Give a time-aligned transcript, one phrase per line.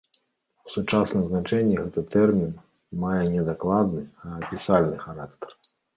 [0.67, 2.55] У сучасным значэнні гэты тэрмін
[3.03, 5.49] мае не дакладны, а апісальны характар.